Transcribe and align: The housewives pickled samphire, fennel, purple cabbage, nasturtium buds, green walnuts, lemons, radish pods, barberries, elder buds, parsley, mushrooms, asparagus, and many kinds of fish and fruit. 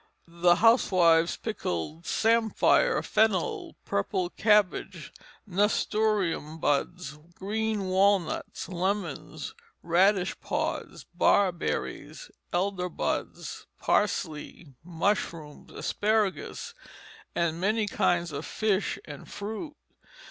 The 0.27 0.55
housewives 0.55 1.37
pickled 1.37 2.07
samphire, 2.07 3.03
fennel, 3.03 3.75
purple 3.85 4.31
cabbage, 4.31 5.13
nasturtium 5.45 6.57
buds, 6.57 7.19
green 7.35 7.83
walnuts, 7.85 8.67
lemons, 8.67 9.53
radish 9.83 10.39
pods, 10.39 11.03
barberries, 11.13 12.31
elder 12.51 12.89
buds, 12.89 13.67
parsley, 13.77 14.73
mushrooms, 14.83 15.71
asparagus, 15.71 16.73
and 17.35 17.61
many 17.61 17.85
kinds 17.85 18.31
of 18.31 18.43
fish 18.43 18.97
and 19.05 19.29
fruit. 19.31 19.75